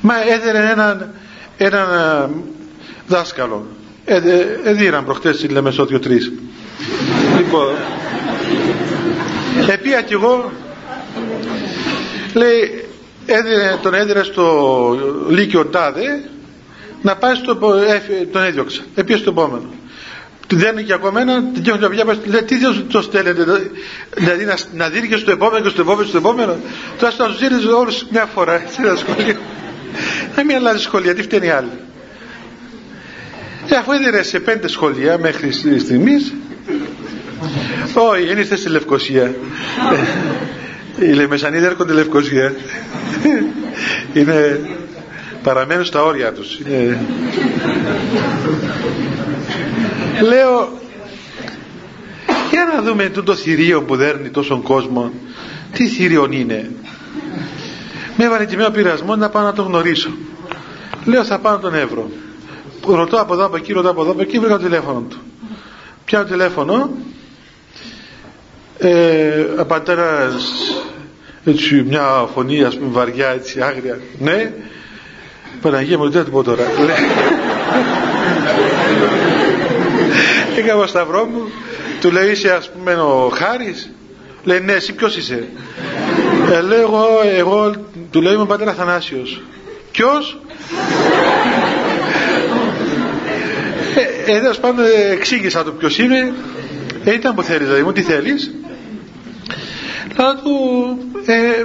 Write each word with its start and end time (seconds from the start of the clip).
Μα 0.00 0.14
έδερε 0.32 0.70
έναν, 0.70 1.10
έναν 1.56 1.86
δάσκαλο. 3.06 3.66
Έδιναν 4.64 5.04
προχτές 5.04 5.36
στη 5.36 5.48
Λεμεσότιο 5.48 5.98
3. 6.04 6.08
λοιπόν, 7.36 7.74
επία 9.68 10.02
κι 10.02 10.12
εγώ, 10.12 10.52
λέει, 12.34 12.84
έδινε, 13.26 13.78
τον 13.82 13.94
έδινε 13.94 14.22
στο 14.22 14.96
Λύκειο 15.28 15.64
Τάδε 15.64 16.28
να 17.02 17.16
πάει 17.16 17.34
στο, 17.34 17.56
τον 18.32 18.42
έδιωξα. 18.42 18.82
Επία 18.94 19.16
στο 19.16 19.30
επόμενο 19.30 19.68
δεν 20.54 20.84
και 20.86 20.92
ακόμα 20.92 21.20
ένα, 21.20 21.42
και 21.62 21.70
τα 21.70 21.88
παιδιά 21.88 22.04
λέει, 22.24 22.42
τι 22.42 22.56
δεν 22.56 22.86
το 22.90 23.02
στέλνετε, 23.02 23.44
δηλαδή 24.14 24.44
να, 24.44 24.56
να 24.72 24.88
δίνει 24.88 25.08
και 25.08 25.16
στο 25.16 25.30
επόμενο 25.30 25.64
και 25.64 25.68
στο 25.68 25.80
επόμενο 25.80 26.02
και 26.02 26.08
στο 26.08 26.18
επόμενο. 26.18 26.56
Τώρα 26.98 27.12
να 27.18 27.26
του 27.26 27.34
δίνει 27.34 27.64
όλους 27.72 28.04
μια 28.10 28.24
φορά 28.34 28.62
σε 28.70 28.82
ένα 28.82 28.96
σχολείο. 28.96 29.36
Να 30.38 30.44
μην 30.44 30.56
αλλάζει 30.56 30.82
σχολεία, 30.82 31.14
τι 31.14 31.22
φταίνει 31.22 31.50
άλλη. 31.50 31.78
Ε, 33.68 33.76
αφού 33.76 33.92
έδινε 33.92 34.22
σε 34.22 34.40
πέντε 34.40 34.68
σχολεία 34.68 35.18
μέχρι 35.18 35.52
στιγμής, 35.52 36.34
όχι, 37.94 38.24
δεν 38.24 38.38
είστε 38.38 38.56
στη 38.56 38.68
Λευκοσία. 38.68 39.34
Οι 40.98 41.12
Λεμεσανίδες 41.12 41.66
έρχονται 41.68 41.92
Λευκοσία. 41.92 42.54
Είναι 44.14 44.60
παραμένουν 45.42 45.84
στα 45.84 46.02
όρια 46.02 46.32
τους. 46.32 46.58
Είναι... 46.58 46.98
Λέω, 50.22 50.78
για 52.50 52.64
να 52.74 52.82
δούμε 52.82 53.08
το 53.08 53.34
θηρίο 53.34 53.82
που 53.82 53.96
δέρνει 53.96 54.28
τόσον 54.28 54.62
κόσμο, 54.62 55.12
τι 55.72 55.88
θηρίον 55.88 56.32
είναι. 56.32 56.70
Με 58.20 58.24
έβαλε 58.24 58.44
και 58.44 58.56
μια 58.56 58.70
πειρασμό 58.70 59.16
να 59.16 59.28
πάω 59.28 59.42
να 59.42 59.52
το 59.52 59.62
γνωρίσω. 59.62 60.10
Λέω 61.04 61.24
θα 61.24 61.38
πάω 61.38 61.58
τον 61.58 61.74
Εύρο. 61.74 62.10
Ρωτώ 62.86 63.20
από 63.20 63.32
εδώ 63.32 63.44
από 63.44 63.56
εκεί, 63.56 63.72
ρωτώ 63.72 63.90
από 63.90 64.00
εδώ 64.02 64.10
από 64.10 64.20
εκεί, 64.20 64.38
βρήκα 64.38 64.56
το 64.56 64.62
τηλέφωνο 64.62 65.00
του. 65.08 65.16
Πιάνω 66.04 66.24
το 66.24 66.30
τηλέφωνο, 66.30 66.90
ε, 68.78 69.46
απαντέρας 69.56 70.34
έτσι 71.44 71.84
μια 71.88 72.28
φωνή 72.34 72.64
ας 72.64 72.76
πούμε 72.76 72.90
βαριά 72.90 73.28
έτσι 73.28 73.60
άγρια 73.60 73.98
ναι 74.18 74.52
Παναγία 75.60 75.98
μου 75.98 76.10
δεν 76.10 76.24
θα 76.24 76.30
πω 76.30 76.42
τώρα 76.42 76.62
Είχα 80.58 80.76
ο 80.76 80.86
σταυρό 80.86 81.24
μου, 81.24 81.50
του 82.00 82.10
λέει 82.10 82.30
είσαι 82.30 82.50
ας 82.52 82.70
πούμε 82.70 82.94
ο 82.94 83.32
Χάρης, 83.34 83.90
λέει 84.44 84.60
ναι 84.60 84.72
εσύ 84.72 84.92
ποιος 84.92 85.16
είσαι. 85.16 85.48
Ε, 86.52 86.60
λέω 86.60 86.80
εγώ, 86.80 87.06
εγώ, 87.36 87.74
του 88.10 88.20
λέει 88.22 88.32
είμαι 88.32 88.42
ο 88.42 88.46
πατέρας 88.46 88.76
Θανάσιος. 88.76 89.42
Ποιος; 89.90 90.38
ε, 94.26 94.36
ε, 94.36 94.50
πάντων 94.60 94.84
εξήγησα 95.10 95.64
του 95.64 95.74
ποιος 95.74 95.98
είμαι, 95.98 96.32
ε, 97.04 97.12
ήταν 97.12 97.34
που 97.34 97.42
θέλεις 97.42 97.66
δηλαδή 97.66 97.82
μου, 97.82 97.92
τι 97.92 98.02
θέλεις. 98.02 98.50
Λέω 100.16 100.34
του, 100.34 100.98
ε, 101.26 101.64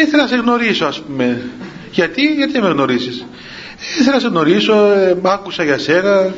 ήθελα 0.00 0.22
να 0.22 0.28
σε 0.28 0.36
γνωρίσω 0.36 0.84
ας 0.84 1.00
πούμε. 1.00 1.42
Γιατί, 1.90 2.22
γιατί 2.22 2.60
με 2.60 2.68
γνωρίσεις. 2.68 3.26
Ήθελα 3.98 4.14
να 4.14 4.20
σε 4.20 4.28
γνωρίσω, 4.28 4.74
ε, 4.74 5.16
άκουσα 5.22 5.64
για 5.64 5.78
σένα. 5.78 6.34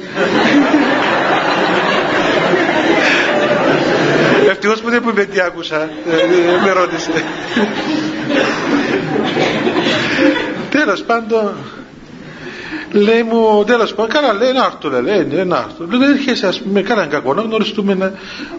Ευτυχώς 4.64 4.82
που 4.84 4.91
δεν 4.91 5.08
είπε 5.08 5.24
τι 5.24 5.41
άκουσα. 5.41 5.82
Ε, 5.82 6.16
ε, 6.16 6.62
με 6.64 6.72
ρώτησε. 6.72 7.10
Τέλος 10.70 11.02
πάντων, 11.02 11.52
λέει 12.92 13.22
μου, 13.22 13.64
τέλος 13.66 13.94
πάντων, 13.94 14.12
καλά 14.12 14.33
λέει 14.33 14.52
να 14.52 14.64
έρθω, 14.64 15.02
λέει, 15.02 15.24
ναι, 15.24 15.44
να 15.44 15.56
έρθω. 15.56 15.86
Λέει, 15.90 15.98
δεν 15.98 16.16
έρχεσαι, 16.16 16.46
ας 16.46 16.60
πούμε, 16.60 16.83
καλά 16.83 17.06
κακό 17.06 17.34
να 17.34 17.42
γνωριστούμε. 17.42 17.94
Ναι. 17.94 18.11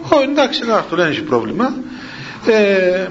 Όχι, 0.08 0.22
εντάξει, 0.22 0.64
να 0.66 0.76
έρθω, 0.76 0.96
δεν 0.96 1.06
έχει 1.06 1.22
πρόβλημα. 1.22 1.74
Ε, 2.46 3.06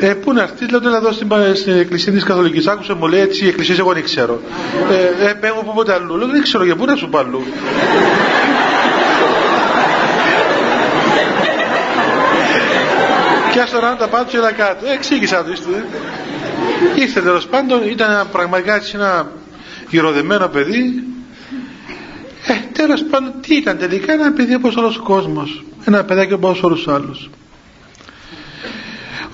ε, 0.00 0.14
πού 0.14 0.32
να 0.32 0.42
έρθεις, 0.42 0.70
λέω 0.70 0.80
τώρα 0.80 0.96
εδώ 0.96 1.12
στην, 1.12 1.28
στην 1.54 1.78
εκκλησία 1.78 2.12
της 2.12 2.24
Καθολικής. 2.24 2.66
Άκουσα 2.66 2.94
μου 2.94 3.06
λέει 3.06 3.20
έτσι 3.20 3.44
η 3.44 3.48
εκκλησία, 3.48 3.74
εγώ 3.78 3.92
δεν 3.92 4.02
ξέρω. 4.02 4.40
Ε, 4.90 5.28
ε 5.28 5.32
πέγω 5.32 5.62
που 5.62 5.72
ποτέ 5.74 5.92
αλλού. 5.92 6.16
Λέω 6.16 6.28
δεν 6.28 6.42
ξέρω 6.42 6.64
για 6.64 6.76
πού 6.76 6.84
να 6.84 6.96
σου 6.96 7.08
πάω 7.08 7.24
και 13.52 13.60
άστο 13.60 13.80
να 13.80 13.96
τα 13.96 14.08
πάω 14.08 14.24
και 14.24 14.36
ένα 14.36 14.52
κάτω. 14.52 14.86
Ε, 14.86 14.92
εξήγησα 14.92 15.44
του, 15.44 15.52
είστε. 15.52 15.86
Ήρθε 16.94 17.20
τέλος 17.20 17.46
πάντων, 17.46 17.88
ήταν 17.88 18.28
πραγματικά 18.32 18.74
έτσι 18.74 18.92
ένα 18.94 19.32
γυροδεμένο 19.88 20.48
παιδί. 20.48 21.04
Ε, 22.46 22.52
τέλος 22.72 23.04
πάντων, 23.10 23.32
τι 23.40 23.56
ήταν 23.56 23.78
τελικά, 23.78 24.12
ένα 24.12 24.32
παιδί 24.32 24.54
όπως 24.54 24.76
όλος 24.76 24.96
ο 24.96 25.02
κόσμος. 25.02 25.64
Ένα 25.84 26.04
παιδάκι 26.04 26.32
όπως 26.32 26.62
όλους 26.62 26.82
τους 26.82 26.92
άλλους. 26.92 27.30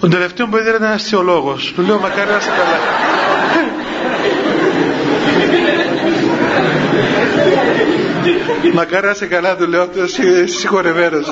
Ο 0.00 0.08
τελευταίο 0.08 0.46
που 0.46 0.56
είδε 0.56 0.68
ήταν 0.68 0.82
ένας 0.82 1.02
θεολόγος. 1.02 1.72
Του 1.74 1.82
λέω 1.82 1.98
μακάρι 1.98 2.30
να 2.30 2.36
είσαι 2.36 2.48
καλά. 2.48 2.78
μακάρι 8.74 9.06
να 9.06 9.12
είσαι 9.12 9.26
καλά 9.26 9.56
του 9.56 9.66
λέω, 9.68 9.88
συγχωρεμένος. 10.44 11.26